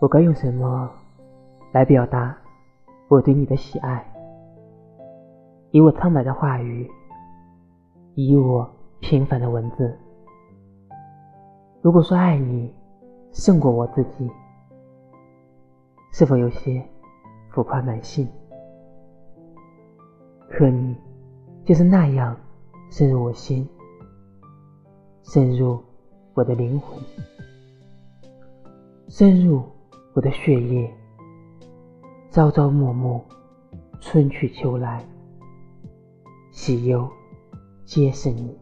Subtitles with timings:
[0.00, 0.88] 我该用什么
[1.72, 2.36] 来表达
[3.08, 4.04] 我对你的喜爱？
[5.72, 6.88] 以我苍白的话语，
[8.14, 8.68] 以我
[9.00, 9.98] 平凡的文字。
[11.82, 12.72] 如果说爱你
[13.32, 14.30] 胜过我自己，
[16.12, 16.80] 是否有些
[17.50, 18.28] 浮夸难信？
[20.48, 20.96] 可你
[21.64, 22.36] 就是那样
[22.88, 23.68] 深入我心，
[25.22, 25.82] 深入
[26.34, 27.02] 我的灵魂，
[29.08, 29.60] 深入。
[30.18, 30.92] 我的血液，
[32.28, 33.22] 朝朝暮暮，
[34.00, 35.06] 春去秋来，
[36.50, 37.08] 喜忧
[37.84, 38.58] 皆是你。